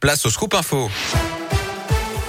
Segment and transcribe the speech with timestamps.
[0.00, 0.90] Place au scoop info.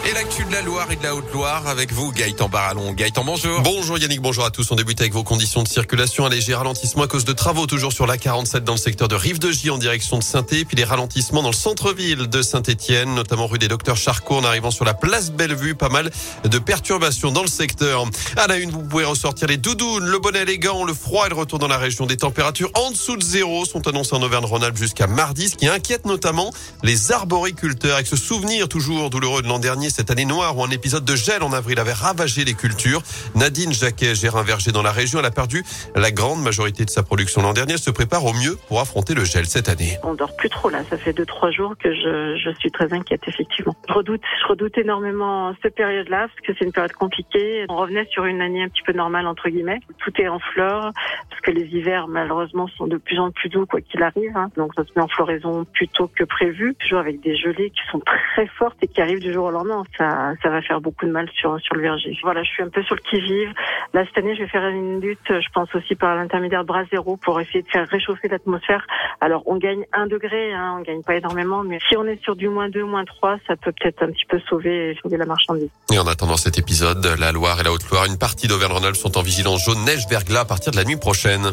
[0.09, 2.93] Et l'actu de la Loire et de la Haute-Loire avec vous, Gaëtan Barallon.
[2.93, 3.61] Gaëtan, bonjour.
[3.61, 4.71] Bonjour Yannick, bonjour à tous.
[4.71, 6.25] On débute avec vos conditions de circulation.
[6.25, 9.13] Un léger ralentissement à cause de travaux toujours sur la 47 dans le secteur de
[9.13, 13.59] Rive-de-Gy en direction de saint puis des ralentissements dans le centre-ville de Saint-Etienne, notamment rue
[13.59, 15.75] des Docteurs Charcot en arrivant sur la place Bellevue.
[15.75, 16.09] Pas mal
[16.43, 18.03] de perturbations dans le secteur.
[18.35, 21.35] À la une, vous pouvez ressortir les doudounes, le bonnet élégant, le froid et le
[21.35, 22.07] retour dans la région.
[22.07, 26.07] Des températures en dessous de zéro sont annoncées en Auvergne-Rhône-Alpes jusqu'à mardi, ce qui inquiète
[26.07, 30.63] notamment les arboriculteurs avec ce souvenir toujours douloureux de l'an dernier, cette année noire où
[30.63, 33.01] un épisode de gel en avril avait ravagé les cultures.
[33.35, 35.19] Nadine Jacquet gère un verger dans la région.
[35.19, 35.61] Elle a perdu
[35.93, 37.73] la grande majorité de sa production l'an dernier.
[37.73, 39.97] Elle se prépare au mieux pour affronter le gel cette année.
[40.03, 40.85] On dort plus trop là.
[40.89, 43.75] Ça fait deux trois jours que je, je suis très inquiète effectivement.
[43.89, 47.65] Je redoute, je redoute énormément cette période-là parce que c'est une période compliquée.
[47.67, 49.81] On revenait sur une année un petit peu normale entre guillemets.
[49.97, 50.93] Tout est en fleurs
[51.29, 54.31] parce que les hivers malheureusement sont de plus en plus doux quoi qu'il arrive.
[54.37, 54.49] Hein.
[54.55, 56.73] Donc ça se met en floraison plus tôt que prévu.
[56.75, 59.83] Toujours avec des gelées qui sont très fortes et qui arrivent du jour au lendemain.
[59.97, 62.17] Ça, ça va faire beaucoup de mal sur, sur le verger.
[62.23, 63.53] Voilà, je suis un peu sur le qui-vive.
[63.93, 67.17] Là, cette année, je vais faire une lutte, je pense aussi par l'intermédiaire bras zéro
[67.17, 68.85] pour essayer de faire réchauffer l'atmosphère.
[69.21, 72.35] Alors, on gagne un degré, hein, on gagne pas énormément, mais si on est sur
[72.35, 75.69] du moins 2, moins 3, ça peut peut-être un petit peu sauver, sauver la marchandise.
[75.91, 79.21] Et en attendant cet épisode, la Loire et la Haute-Loire, une partie d'Auvergne-Rhône-Alpes sont en
[79.21, 81.51] vigilance jaune neige verglas à partir de la nuit prochaine.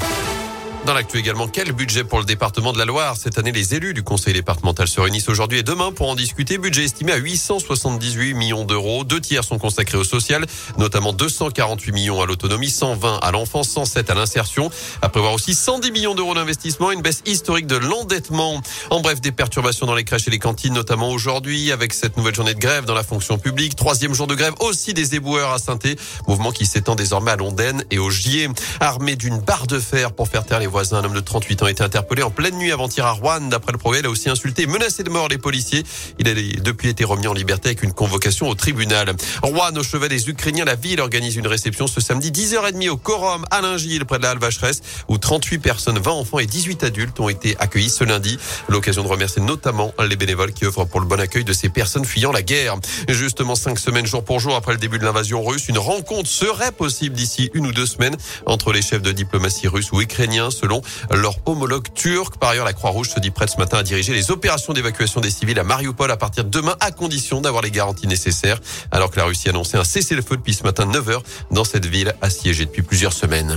[0.86, 3.92] Dans l'actu également, quel budget pour le département de la Loire Cette année, les élus
[3.92, 6.58] du conseil départemental se réunissent aujourd'hui et demain pour en discuter.
[6.58, 9.02] Budget estimé à 878 millions d'euros.
[9.02, 10.46] Deux tiers sont consacrés au social,
[10.78, 14.70] notamment 248 millions à l'autonomie, 120 à l'enfance, 107 à l'insertion.
[15.02, 18.62] À prévoir aussi 110 millions d'euros d'investissement, une baisse historique de l'endettement.
[18.90, 22.36] En bref, des perturbations dans les crèches et les cantines, notamment aujourd'hui, avec cette nouvelle
[22.36, 23.74] journée de grève dans la fonction publique.
[23.74, 25.80] Troisième jour de grève aussi des éboueurs à saint
[26.28, 28.48] mouvement qui s'étend désormais à Londaine et au Gier.
[28.78, 31.70] Armé d'une barre de fer pour faire taire les un homme de 38 ans, a
[31.70, 33.40] été interpellé en pleine nuit avant-hier à Rouen.
[33.40, 35.84] D'après le progrès, il a aussi insulté et menacé de mort les policiers.
[36.18, 39.14] Il a depuis été remis en liberté avec une convocation au tribunal.
[39.42, 43.44] Rouen, au chevet des Ukrainiens, la ville organise une réception ce samedi 10h30 au Corum
[43.50, 47.18] à Lingil, près de la Halle Vacheresse, où 38 personnes, 20 enfants et 18 adultes
[47.20, 48.38] ont été accueillis ce lundi.
[48.68, 52.04] L'occasion de remercier notamment les bénévoles qui œuvrent pour le bon accueil de ces personnes
[52.04, 52.76] fuyant la guerre.
[53.08, 56.72] Justement, cinq semaines jour pour jour après le début de l'invasion russe, une rencontre serait
[56.72, 60.82] possible d'ici une ou deux semaines entre les chefs de diplomatie russes ou ukrainiens selon
[61.14, 62.38] leur homologue turc.
[62.38, 65.30] Par ailleurs, la Croix-Rouge se dit prête ce matin à diriger les opérations d'évacuation des
[65.30, 68.58] civils à Mariupol à partir de demain à condition d'avoir les garanties nécessaires.
[68.90, 71.20] Alors que la Russie a annoncé un cessez-le-feu depuis ce matin 9h
[71.52, 73.56] dans cette ville assiégée depuis plusieurs semaines.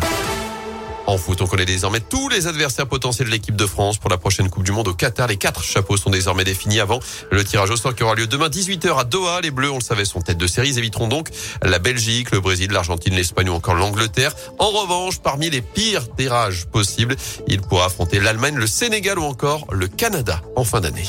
[1.10, 4.20] En foot, on connaît désormais tous les adversaires potentiels de l'équipe de France pour la
[4.20, 5.28] prochaine Coupe du Monde au Qatar.
[5.28, 7.00] Les quatre chapeaux sont désormais définis avant
[7.32, 9.42] le tirage au sort qui aura lieu demain 18h à Doha.
[9.42, 10.70] Les Bleus, on le savait, sont tête de série.
[10.70, 11.30] Ils éviteront donc
[11.64, 14.36] la Belgique, le Brésil, l'Argentine, l'Espagne ou encore l'Angleterre.
[14.60, 17.16] En revanche, parmi les pires tirages possibles,
[17.48, 21.08] il pourra affronter l'Allemagne, le Sénégal ou encore le Canada en fin d'année.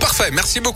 [0.00, 0.68] Parfait, merci beaucoup.